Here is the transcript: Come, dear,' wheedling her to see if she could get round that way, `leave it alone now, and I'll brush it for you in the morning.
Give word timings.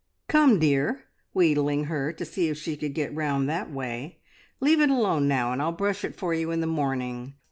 Come, 0.27 0.57
dear,' 0.57 1.03
wheedling 1.31 1.83
her 1.83 2.11
to 2.11 2.25
see 2.25 2.49
if 2.49 2.57
she 2.57 2.75
could 2.75 2.95
get 2.95 3.13
round 3.13 3.47
that 3.49 3.71
way, 3.71 4.17
`leave 4.59 4.81
it 4.81 4.89
alone 4.89 5.27
now, 5.27 5.53
and 5.53 5.61
I'll 5.61 5.71
brush 5.71 6.03
it 6.03 6.15
for 6.15 6.33
you 6.33 6.49
in 6.49 6.59
the 6.59 6.65
morning. 6.65 7.35